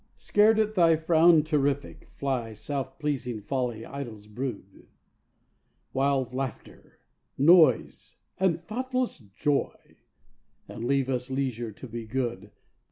[0.17, 4.87] Scared at thy frown terrific, fly Self pleasing Folly's idle brood,
[5.93, 6.97] Wild Laughter,
[7.37, 9.97] Noise, and thoughtless Joy,
[10.67, 12.49] And leave us leisure to be good.